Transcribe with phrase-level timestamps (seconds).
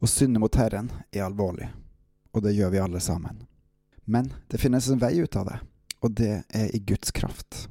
[0.00, 1.66] Å synde mot Herren er alvorlig,
[2.32, 3.42] og det gjør vi alle sammen.
[4.08, 5.58] Men det finnes en vei ut av det,
[6.00, 7.66] og det er i Guds kraft.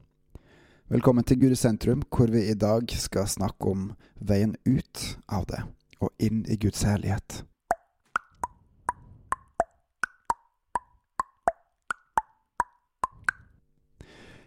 [0.94, 3.88] Velkommen til Gud i sentrum, hvor vi i dag skal snakke om
[4.22, 5.64] veien ut av det,
[6.06, 7.40] og inn i Guds herlighet.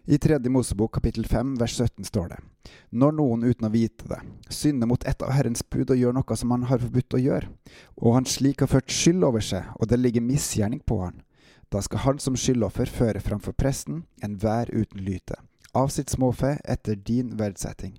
[0.04, 2.38] I tredje Mosebok kapittel 5 vers 17 står det
[2.90, 4.18] Når noen uten å vite det
[4.50, 7.50] synder mot et av Herrens bud og gjør noe som han har forbudt å gjøre,
[8.02, 11.22] og han slik har ført skyld over seg, og det ligger misgjerning på han,
[11.70, 15.38] da skal han som skyldoffer føre framfor presten enhver uten lyte,
[15.70, 17.94] av sitt småfe etter din verdsetting.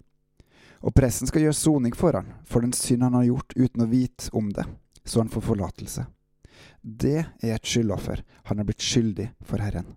[0.84, 3.92] Og presten skal gjøre soning for han, for den synd han har gjort uten å
[3.95, 4.67] vite om det,
[5.08, 6.09] så han får forlatelse.
[6.84, 9.95] Det er et skyldoffer, han er blitt skyldig for Herren.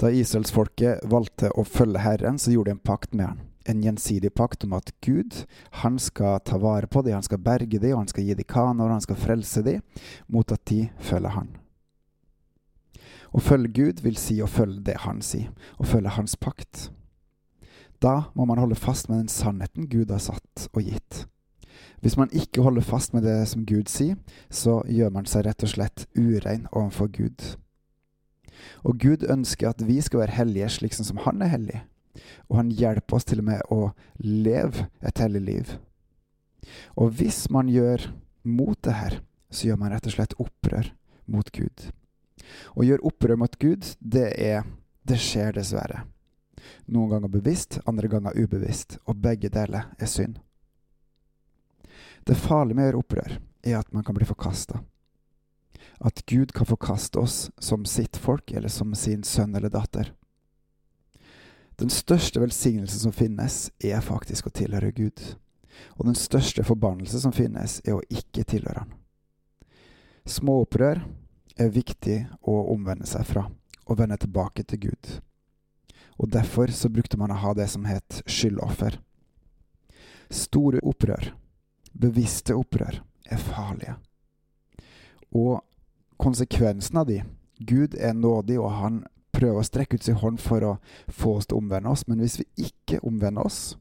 [0.00, 3.40] Da israelsfolket valgte å følge Herren, så gjorde de en pakt med han.
[3.70, 5.44] En gjensidig pakt om at Gud
[5.82, 8.90] han skal ta vare på dem, han skal berge dem, han skal gi dem kaner,
[8.90, 9.84] han skal frelse dem,
[10.26, 11.52] mot at de følger han.
[13.32, 16.90] Å følge Gud vil si å følge det han sier, å følge hans pakt.
[18.02, 21.26] Da må man holde fast med den sannheten Gud har satt og gitt.
[22.02, 24.18] Hvis man ikke holder fast med det som Gud sier,
[24.50, 27.44] så gjør man seg rett og slett urein overfor Gud.
[28.86, 31.80] Og Gud ønsker at vi skal være hellige slik som han er hellig.
[32.50, 33.80] Og han hjelper oss til og med å
[34.20, 35.74] leve et hellig liv.
[36.96, 38.10] Og hvis man gjør
[38.44, 39.18] mot det her,
[39.50, 40.92] så gjør man rett og slett opprør
[41.32, 41.88] mot Gud.
[42.76, 44.64] Å gjøre opprør mot Gud, det er
[45.02, 46.04] Det skjer dessverre.
[46.86, 50.36] Noen ganger bevisst, andre ganger ubevisst, og begge deler er synd.
[52.22, 53.34] Det farlige med å gjøre opprør
[53.66, 54.78] er at man kan bli forkasta
[56.00, 60.12] at Gud kan forkaste oss som sitt folk eller som sin sønn eller datter.
[61.76, 65.22] Den største velsignelsen som finnes, er faktisk å tilhøre Gud.
[65.96, 68.92] Og den største forbannelse som finnes, er å ikke tilhøre Han.
[70.28, 71.00] Småopprør
[71.58, 73.48] er viktig å omvende seg fra,
[73.88, 75.08] og vende tilbake til Gud.
[76.22, 79.00] Og derfor så brukte man å ha det som het skyldoffer.
[80.30, 81.32] Store opprør,
[81.92, 83.96] bevisste opprør, er farlige.
[85.34, 85.58] Og
[86.22, 87.22] konsekvensen av de.
[87.58, 89.02] Gud er nådig, og han
[89.32, 90.76] prøver å strekke ut sin hånd for å
[91.08, 92.06] få oss til å omvende oss.
[92.06, 93.76] Men hvis vi ikke omvender oss,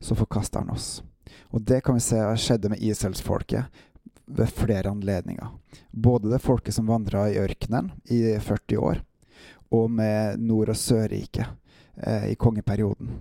[0.00, 1.02] så forkaster han oss.
[1.54, 3.82] Og det kan vi se skjedde med Israelsfolket
[4.30, 5.46] ved flere anledninger.
[5.90, 9.02] Både det folket som vandra i ørkenen i 40 år,
[9.70, 11.46] og med Nord- og Sørriket
[12.02, 13.18] eh, i kongeperioden.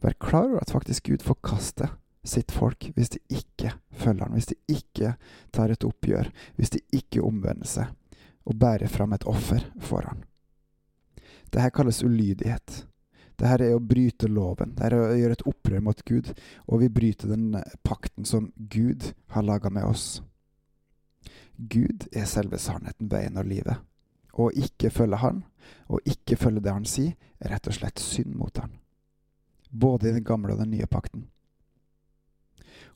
[0.00, 1.92] Vær klar over at faktisk Gud forkaster
[2.28, 5.14] sitt folk hvis de ikke følger han, hvis de ikke
[5.54, 7.92] tar et oppgjør, hvis de ikke omvender seg
[8.46, 10.22] og bærer fram et offer for han.
[11.50, 12.84] Dette kalles ulydighet.
[13.36, 14.72] Dette er å bryte loven.
[14.76, 16.30] Dette er å gjøre et opprør mot Gud,
[16.66, 20.22] og vi bryter den pakten som Gud har laga med oss.
[21.56, 23.82] Gud er selve sannheten, veien og livet.
[24.36, 25.44] Å ikke følge Han,
[25.88, 28.76] og ikke følge det Han sier, er rett og slett synd mot Han.
[29.70, 31.26] Både i den gamle og den nye pakten.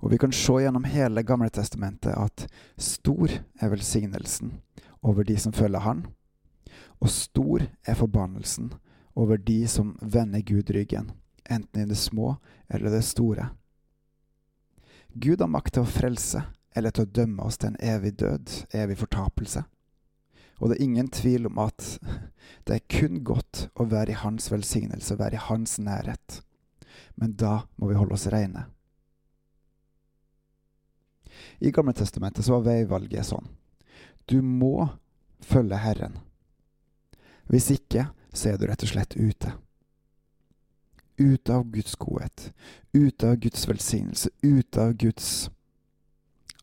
[0.00, 2.46] Og vi kan se gjennom hele Gamle testamentet at
[2.80, 4.58] stor er velsignelsen
[5.02, 6.04] over de som følger Han,
[7.00, 8.72] og stor er forbannelsen
[9.16, 11.10] over de som vender Gud ryggen,
[11.50, 12.36] enten i det små
[12.68, 13.50] eller det store.
[15.14, 16.44] Gud har makt til å frelse
[16.76, 19.64] eller til å dømme oss til en evig død, evig fortapelse.
[20.60, 21.96] Og det er ingen tvil om at
[22.68, 26.42] det er kun godt å være i Hans velsignelse, være i Hans nærhet.
[27.16, 28.68] Men da må vi holde oss reine.
[31.58, 33.48] I Gamle Testamentet så var veivalget sånn.
[34.30, 34.88] Du må
[35.44, 36.18] følge Herren.
[37.50, 39.54] Hvis ikke, så er du rett og slett ute.
[41.20, 42.50] Ute av Guds godhet,
[42.94, 45.50] ute av Guds velsignelse, ute av Guds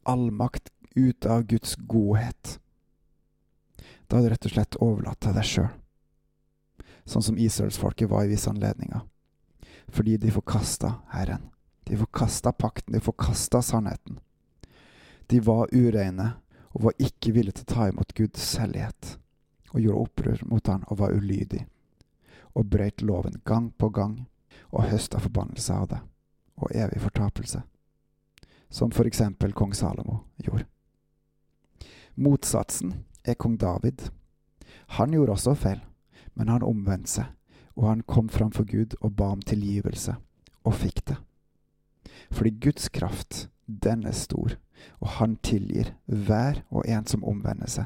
[0.08, 2.58] allmakt, ute av Guds godhet.
[4.08, 5.70] Da er du rett og slett overlatt til deg sjøl.
[7.08, 9.04] Sånn som israelsfolket var i visse anledninger.
[9.92, 11.50] Fordi de forkasta Herren.
[11.88, 14.20] De forkasta pakten, de forkasta sannheten.
[15.28, 16.32] De var ureine
[16.72, 19.18] og var ikke villige til å ta imot Guds hellighet,
[19.74, 21.64] og gjorde opprør mot han og var ulydig,
[22.56, 24.20] og brøt loven gang på gang
[24.70, 26.00] og høsta forbannelse av det,
[26.62, 27.64] og evig fortapelse,
[28.70, 30.68] som for eksempel kong Salomo gjorde.
[32.16, 32.94] Motsatsen
[33.24, 34.08] er kong David.
[34.98, 35.82] Han gjorde også feil,
[36.34, 37.34] men han omvendte seg,
[37.76, 40.16] og han kom framfor Gud og ba om tilgivelse,
[40.64, 41.18] og fikk det.
[42.32, 44.56] Fordi Guds kraft, den er stor
[45.00, 47.86] og han tilgir hver og en som omvender seg.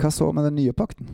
[0.00, 1.10] Hva så med den nye pakten?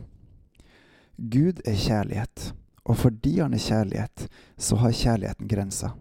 [1.17, 2.51] Gud er kjærlighet,
[2.87, 5.95] og fordi han er kjærlighet, så har kjærligheten grenser.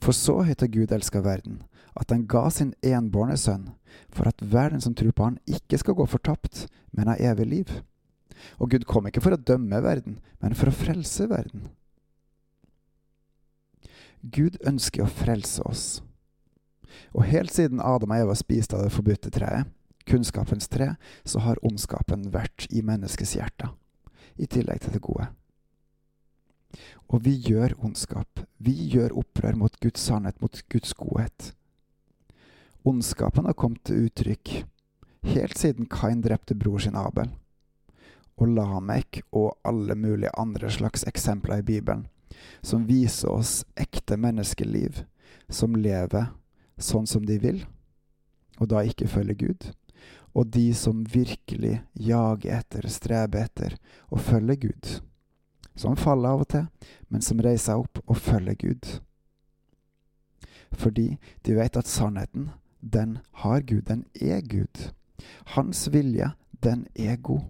[0.00, 1.62] For så høyt har Gud elska verden,
[1.94, 3.70] at han ga sin enbårne sønn,
[4.10, 7.74] for at verden som tror på han, ikke skal gå fortapt, men ha evig liv.
[8.58, 11.68] Og Gud kom ikke for å dømme verden, men for å frelse verden.
[14.24, 15.84] Gud ønsker å frelse oss.
[17.12, 19.68] Og helt siden Adam og Eva spiste av det forbudte treet,
[20.08, 20.94] kunnskapens tre,
[21.24, 23.68] så har ondskapen vært i menneskets hjerte,
[24.36, 25.28] i tillegg til det gode.
[27.12, 28.40] Og vi gjør ondskap.
[28.58, 31.52] Vi gjør opprør mot Guds sannhet, mot Guds godhet.
[32.84, 34.64] Ondskapen har kommet til uttrykk
[35.24, 37.30] helt siden Kain drepte bror sin Abel.
[38.40, 42.08] Og Lamek og alle mulige andre slags eksempler i Bibelen
[42.62, 45.04] som viser oss ekte menneskeliv
[45.48, 46.30] som lever
[46.80, 47.62] sånn som de vil,
[48.58, 49.70] og da ikke følger Gud,
[50.34, 53.76] og de som virkelig jager etter, streber etter
[54.10, 54.90] og følger Gud.
[55.74, 56.66] Som faller av og til,
[57.10, 58.90] men som reiser opp og følger Gud.
[60.74, 61.16] Fordi
[61.46, 64.90] de vet at sannheten, den har Gud, den er Gud.
[65.54, 66.32] Hans vilje,
[66.62, 67.46] den er god.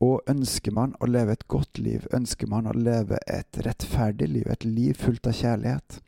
[0.00, 4.50] Og ønsker man å leve et godt liv, ønsker man å leve et rettferdig liv,
[4.50, 6.00] et liv fullt av kjærlighet,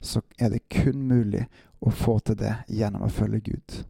[0.00, 1.48] så er det kun mulig
[1.82, 3.82] å få til det gjennom å følge Gud.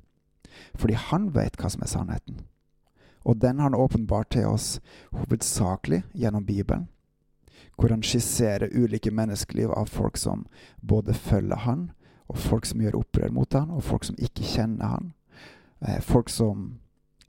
[0.79, 2.41] Fordi han vet hva som er sannheten.
[3.29, 4.81] Og den har han åpenbart til oss
[5.13, 6.89] hovedsakelig gjennom Bibelen,
[7.77, 10.47] hvor han skisserer ulike menneskeliv av folk som
[10.81, 11.91] både følger han,
[12.29, 15.13] og folk som gjør opprør mot han, og folk som ikke kjenner han.
[15.85, 16.79] Eh, folk som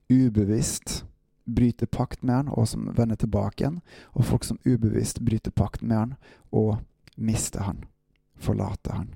[0.09, 1.03] ubevisst
[1.45, 3.81] bryter pakt med han, og som vender tilbake igjen,
[4.13, 6.15] og folk som ubevisst bryter pakt med han
[6.51, 6.77] og
[7.17, 7.83] mister han,
[8.35, 9.13] forlater han.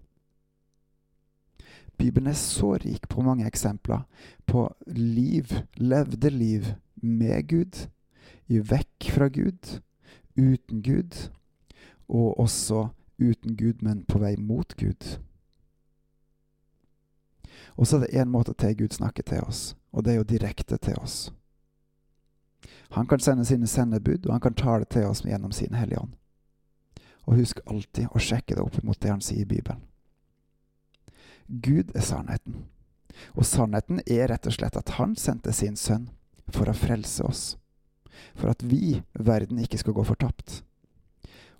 [1.97, 4.03] Bibelen er så rik på mange eksempler
[4.45, 6.65] på liv, levde liv
[6.95, 7.87] med Gud,
[8.47, 9.79] i vekk fra Gud,
[10.37, 11.29] uten Gud,
[12.07, 12.87] og også
[13.17, 15.17] uten Gud, men på vei mot Gud.
[17.77, 20.23] Og så er det én måte til Gud snakker til oss, og det er jo
[20.23, 21.33] direkte til oss.
[22.89, 26.15] Han kan sende sine sendebud, og han kan tale til oss gjennom sin Hellige Ånd.
[27.27, 29.83] Og husk alltid å sjekke det opp mot det han sier i Bibelen.
[31.47, 32.65] Gud er sannheten.
[33.35, 36.09] Og sannheten er rett og slett at han sendte sin sønn
[36.47, 37.43] for å frelse oss.
[38.35, 40.61] For at vi, verden, ikke skal gå fortapt.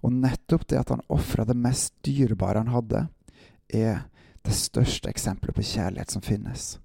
[0.06, 3.08] Og nettopp det at han ofra det mest dyrebare han hadde,
[3.68, 4.08] er
[4.46, 6.78] det største eksempelet på kjærlighet som finnes.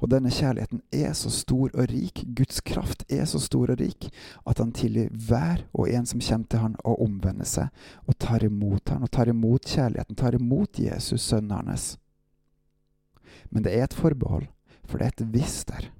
[0.00, 4.08] Og denne kjærligheten er så stor og rik, Guds kraft er så stor og rik,
[4.48, 7.68] at han tilgir hver og en som kommer til han og omvender seg,
[8.08, 11.98] og tar imot han, og tar imot kjærligheten, tar imot Jesus, sønnen hans.
[13.50, 14.48] Men det er et forbehold,
[14.88, 15.90] for det er et hvis der.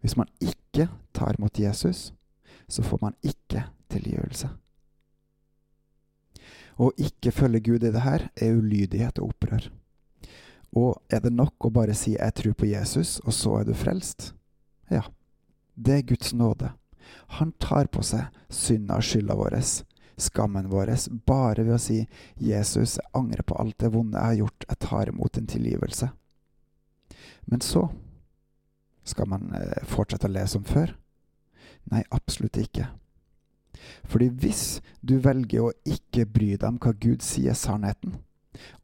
[0.00, 2.12] Hvis man ikke tar imot Jesus,
[2.68, 4.48] så får man ikke tilgivelse.
[6.74, 9.68] Å ikke følge Gud i det her er ulydighet og opprør.
[10.74, 13.74] Og er det nok å bare si 'jeg tror på Jesus', og så er du
[13.74, 14.34] frelst?
[14.90, 15.02] Ja,
[15.76, 16.72] det er Guds nåde.
[17.38, 19.84] Han tar på seg synda og skylda vår,
[20.18, 20.94] skammen vår,
[21.26, 22.06] bare ved å si
[22.36, 26.10] 'Jesus, jeg angrer på alt det vonde jeg har gjort, jeg tar imot en tilgivelse'.
[27.46, 27.88] Men så
[29.04, 30.94] skal man eh, fortsette å le som før?
[31.92, 32.88] Nei, absolutt ikke.
[34.08, 38.16] Fordi hvis du velger å ikke bry deg om hva Gud sier sannheten,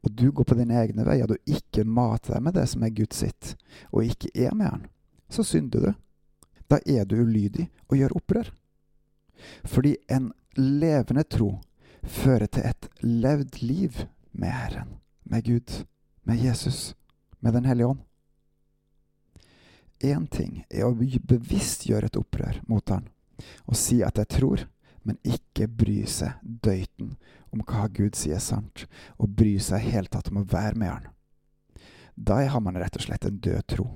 [0.01, 2.95] og du går på dine egne veier, du ikke mater deg med det som er
[2.95, 3.55] Guds sitt,
[3.91, 4.87] og ikke er med Han,
[5.31, 5.93] så synder du.
[6.71, 8.51] Da er du ulydig og gjør opprør.
[9.67, 11.55] Fordi en levende tro
[12.03, 15.83] fører til et levd liv med Herren, med Gud,
[16.23, 16.95] med Jesus,
[17.39, 17.99] med Den hellige ånd.
[20.01, 23.05] Én ting er å bevisst gjøre et opprør mot Han,
[23.69, 24.63] og si at jeg tror,
[25.03, 27.15] men ikke bry seg døyten
[27.51, 28.85] om hva Gud sier sant,
[29.17, 31.09] og bry seg helt tatt om å være med Han.
[32.15, 33.87] Da har man rett og slett en død tro.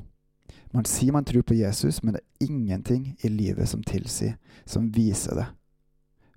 [0.73, 4.35] Man sier man tror på Jesus, men det er ingenting i livet som tilsier,
[4.65, 5.45] som viser det.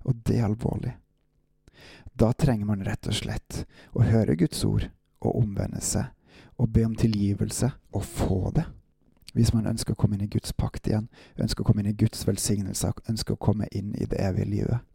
[0.07, 0.93] Og det er alvorlig.
[2.13, 3.63] Da trenger man rett og slett
[3.95, 4.87] å høre Guds ord
[5.19, 6.07] og omvende seg
[6.59, 8.65] og be om tilgivelse og få det.
[9.33, 11.07] Hvis man ønsker å komme inn i Guds pakt igjen,
[11.37, 14.85] ønsker å komme inn i Guds velsignelse, ønsker å komme inn i det evige livet.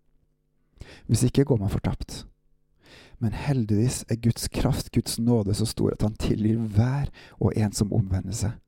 [1.07, 2.25] Hvis ikke går man fortapt.
[3.23, 7.73] Men heldigvis er Guds kraft, Guds nåde, så stor at han tilgir hver og en
[7.73, 8.59] som omvender seg.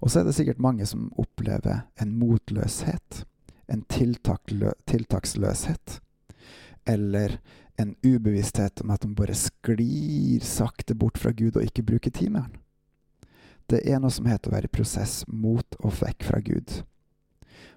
[0.00, 3.24] Og så er det sikkert mange som opplever en motløshet,
[3.68, 5.98] en tiltaksløshet,
[6.88, 7.36] eller
[7.78, 12.56] en ubevissthet om at de bare sklir sakte bort fra Gud og ikke bruker Han.
[13.68, 16.70] Det er noe som heter å være i prosess mot og vekk fra Gud.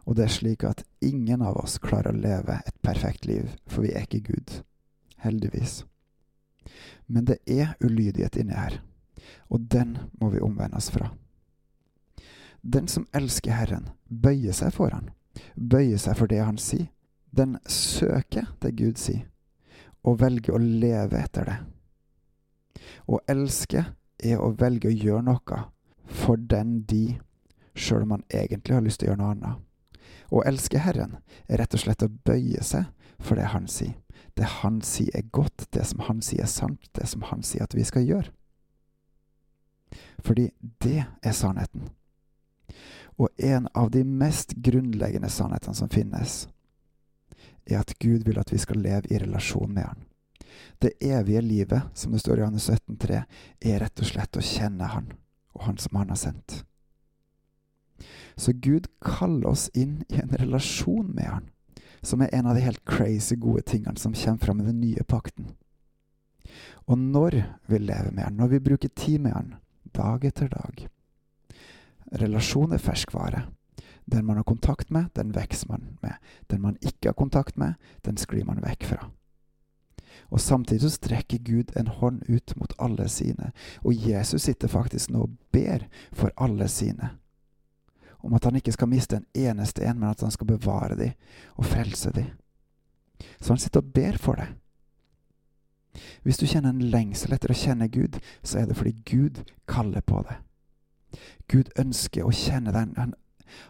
[0.08, 3.84] Og det er slik at ingen av oss klarer å leve et perfekt liv, for
[3.84, 4.62] vi er ikke Gud.
[5.20, 5.82] Heldigvis.
[7.12, 8.78] Men det er ulydighet inni her,
[9.52, 11.12] og den må vi omvende oss fra.
[12.62, 15.12] Den som elsker Herren, bøyer seg for Han,
[15.58, 16.88] bøyer seg for det Han sier.
[17.32, 19.28] Den søker det Gud sier,
[20.08, 21.60] og velger å leve etter det.
[23.12, 23.86] Å elske
[24.24, 25.62] er å velge å gjøre noe
[26.12, 27.20] for den de,
[27.76, 29.68] sjøl om man egentlig har lyst til å gjøre noe annet.
[30.32, 32.88] Å elske Herren er rett og slett å bøye seg
[33.22, 33.96] for det Han sier.
[34.36, 37.64] Det Han sier er godt, det som Han sier er sant, det som Han sier
[37.68, 38.32] at vi skal gjøre.
[40.24, 40.52] Fordi
[40.84, 41.90] det er sannheten.
[43.20, 46.46] Og en av de mest grunnleggende sannhetene som finnes,
[47.68, 50.08] er at Gud vil at vi skal leve i relasjon med Han.
[50.82, 53.24] Det evige livet, som det står i Johannes 17,3,
[53.62, 55.12] er rett og slett å kjenne Han
[55.54, 56.64] og Han som Han har sendt.
[58.36, 61.50] Så Gud kaller oss inn i en relasjon med Han,
[62.02, 65.04] som er en av de helt crazy gode tingene som kommer fram i den nye
[65.04, 65.52] pakten.
[66.88, 69.56] Og når vi lever med Han, når vi bruker tid med Han,
[69.94, 70.88] dag etter dag
[72.12, 73.46] Relasjon er ferskvare.
[74.12, 76.18] Den man har kontakt med, den vokser man med.
[76.52, 77.74] Den man ikke har kontakt med,
[78.06, 79.06] den sklir man vekk fra.
[80.32, 83.52] Og samtidig så strekker Gud en hånd ut mot alle sine,
[83.84, 87.18] og Jesus sitter faktisk nå og ber for alle sine
[88.24, 91.12] om at han ikke skal miste en eneste en, men at han skal bevare dem
[91.56, 92.28] og frelse dem.
[93.42, 94.54] Så han sitter og ber for deg.
[96.24, 100.02] Hvis du kjenner en lengsel etter å kjenne Gud, så er det fordi Gud kaller
[100.06, 100.38] på det.
[101.52, 102.94] Gud ønsker å kjenne deg.
[102.98, 103.14] Han,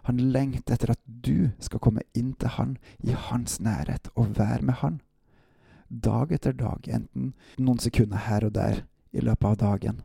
[0.05, 4.61] han lengter etter at du skal komme inn til Han i Hans nærhet og være
[4.61, 4.99] med Han.
[5.91, 9.98] Dag etter dag, enten noen sekunder her og der i løpet av dagen.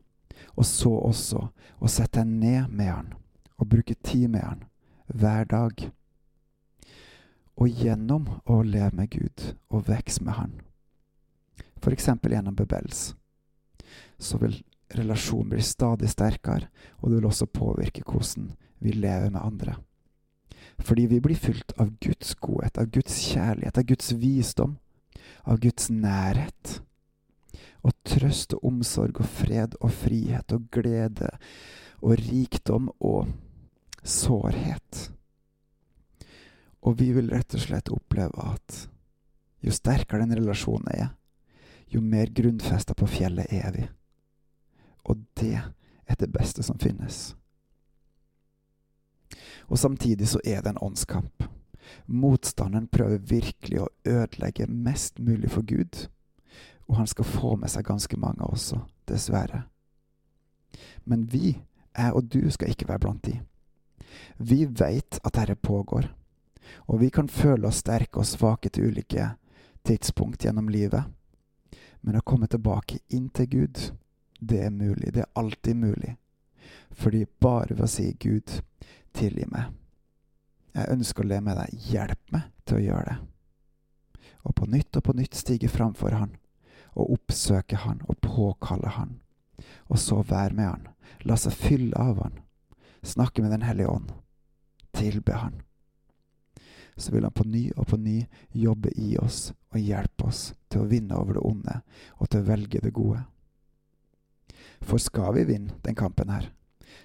[0.58, 1.44] Og så også
[1.78, 3.12] å sette deg ned med Han
[3.56, 4.64] og bruke tid med Han
[5.06, 5.84] hver dag.
[7.54, 10.56] Og gjennom å leve med Gud og vokse med Han,
[11.78, 12.08] f.eks.
[12.10, 13.14] gjennom bebels,
[14.18, 14.58] så vil
[14.90, 16.66] relasjonen bli stadig sterkere,
[16.98, 18.50] og det vil også påvirke hvordan
[18.82, 19.76] vi lever med andre.
[20.82, 24.76] Fordi vi blir fylt av Guds godhet, av Guds kjærlighet, av Guds visdom,
[25.46, 26.80] av Guds nærhet.
[27.86, 31.30] Og trøst og omsorg og fred og frihet og glede
[32.02, 33.30] og rikdom og
[34.02, 35.06] sårhet.
[36.86, 38.86] Og vi vil rett og slett oppleve at
[39.64, 41.08] jo sterkere den relasjonen er,
[41.90, 43.86] jo mer grunnfesta på fjellet er vi.
[45.06, 45.58] Og det
[46.06, 47.34] er det beste som finnes.
[49.66, 51.46] Og samtidig så er det en åndskamp.
[52.06, 56.06] Motstanderen prøver virkelig å ødelegge mest mulig for Gud,
[56.86, 59.64] og han skal få med seg ganske mange også, dessverre.
[61.04, 61.56] Men vi,
[61.96, 63.38] jeg og du, skal ikke være blant de.
[64.38, 66.08] Vi veit at dette pågår,
[66.86, 69.30] og vi kan føle oss sterke og svake til ulike
[69.86, 71.04] tidspunkt gjennom livet.
[72.00, 73.80] Men å komme tilbake inn til Gud,
[74.38, 75.12] det er mulig.
[75.14, 76.16] Det er alltid mulig.
[76.90, 78.60] Fordi bare ved å si Gud,
[79.16, 79.72] tilgi meg.
[80.76, 81.76] Jeg ønsker å le med deg.
[81.90, 84.24] Hjelp meg til å gjøre det.
[84.46, 86.36] Og på nytt og på nytt stige framfor Han,
[86.94, 89.16] og oppsøke Han og påkalle Han.
[89.88, 90.90] Og så være med Han.
[91.24, 92.42] La seg fylle av Han
[93.06, 94.12] snakke med Den hellige ånd,
[94.92, 95.62] tilbe Han.
[96.96, 100.82] Så vil Han på ny og på ny jobbe i oss og hjelpe oss til
[100.82, 101.80] å vinne over det onde
[102.16, 103.22] og til å velge det gode.
[104.80, 106.50] For skal vi vinne den kampen her,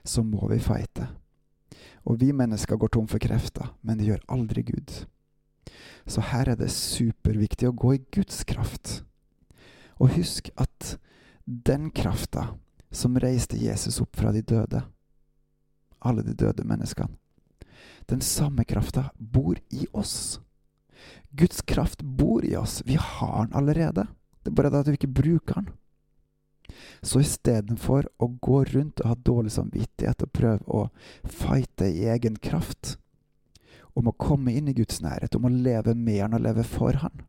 [0.03, 1.07] så må vi fighte.
[2.05, 4.93] Og vi mennesker går tom for krefter, men det gjør aldri Gud.
[6.09, 9.01] Så her er det superviktig å gå i Guds kraft.
[10.01, 10.95] Og husk at
[11.45, 12.55] den krafta
[12.91, 14.81] som reiste Jesus opp fra de døde,
[16.01, 17.13] alle de døde menneskene.
[18.09, 20.41] Den samme krafta bor i oss.
[21.31, 22.81] Guds kraft bor i oss.
[22.85, 24.07] Vi har den allerede.
[24.43, 25.69] Det er bare det at vi ikke bruker den.
[27.01, 30.83] Så istedenfor å gå rundt og ha dårlig samvittighet og prøve å
[31.23, 32.97] fighte i egen kraft,
[33.93, 36.95] om å komme inn i Guds nærhet, om å leve med Han og leve for
[37.03, 37.25] Han,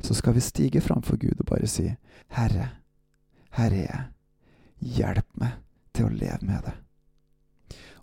[0.00, 1.90] så skal vi stige framfor Gud og bare si,
[2.32, 2.68] Herre,
[3.52, 4.06] Herre er jeg,
[4.98, 5.58] hjelp meg
[5.92, 6.74] til å leve med det.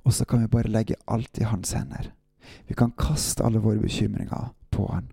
[0.05, 2.11] Og så kan vi bare legge alt i hans hender.
[2.67, 5.09] Vi kan kaste alle våre bekymringer på han.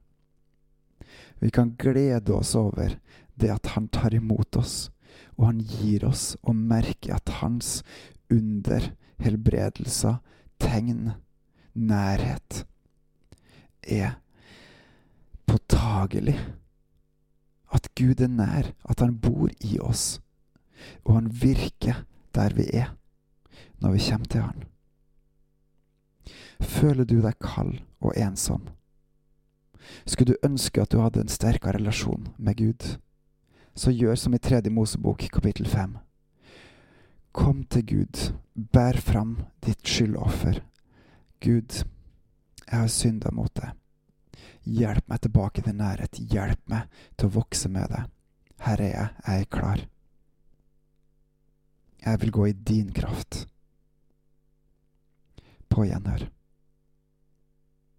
[1.38, 2.98] Vi kan glede oss over
[3.40, 4.90] det at han tar imot oss,
[5.36, 7.80] og han gir oss å merke at hans
[8.32, 10.20] under, helbredelser,
[10.60, 11.12] tegn,
[11.76, 12.64] nærhet
[13.82, 14.16] er
[15.46, 16.38] påtagelig.
[17.72, 20.20] At Gud er nær, at han bor i oss,
[21.04, 22.94] og han virker der vi er,
[23.80, 24.64] når vi kommer til han.
[26.60, 28.68] Føler du deg kald og ensom?
[30.06, 32.96] Skulle du ønske at du hadde en sterkere relasjon med Gud?
[33.76, 35.98] Så gjør som i Tredje Mosebok kapittel fem.
[37.36, 38.20] Kom til Gud,
[38.72, 40.62] bær fram ditt skyldoffer.
[41.44, 41.82] Gud,
[42.64, 43.74] jeg har synda mot deg.
[44.66, 46.18] Hjelp meg tilbake til nærhet.
[46.32, 48.08] Hjelp meg til å vokse med deg.
[48.64, 49.10] Her er jeg.
[49.26, 49.84] Jeg er klar.
[52.06, 53.44] Jeg vil gå i din kraft.
[55.68, 56.26] På gjenhør.